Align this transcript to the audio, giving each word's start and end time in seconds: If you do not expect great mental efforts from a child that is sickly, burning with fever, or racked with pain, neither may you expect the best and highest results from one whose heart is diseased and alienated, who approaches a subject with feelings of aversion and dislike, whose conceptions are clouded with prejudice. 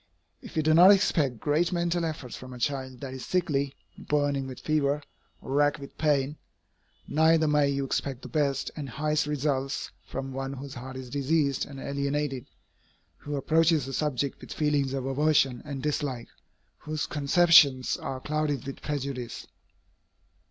If 0.41 0.57
you 0.57 0.63
do 0.63 0.73
not 0.73 0.89
expect 0.89 1.39
great 1.39 1.71
mental 1.71 2.03
efforts 2.05 2.35
from 2.35 2.53
a 2.53 2.57
child 2.57 3.01
that 3.01 3.13
is 3.13 3.23
sickly, 3.23 3.75
burning 3.99 4.47
with 4.47 4.59
fever, 4.61 5.03
or 5.41 5.51
racked 5.53 5.77
with 5.77 5.95
pain, 5.95 6.37
neither 7.07 7.47
may 7.47 7.69
you 7.69 7.85
expect 7.85 8.23
the 8.23 8.27
best 8.27 8.71
and 8.75 8.89
highest 8.89 9.27
results 9.27 9.91
from 10.03 10.33
one 10.33 10.53
whose 10.53 10.73
heart 10.73 10.95
is 10.95 11.11
diseased 11.11 11.67
and 11.67 11.79
alienated, 11.79 12.47
who 13.17 13.35
approaches 13.35 13.87
a 13.87 13.93
subject 13.93 14.41
with 14.41 14.51
feelings 14.53 14.93
of 14.95 15.05
aversion 15.05 15.61
and 15.65 15.83
dislike, 15.83 16.29
whose 16.79 17.05
conceptions 17.05 17.95
are 17.95 18.19
clouded 18.19 18.65
with 18.65 18.81
prejudice. 18.81 19.45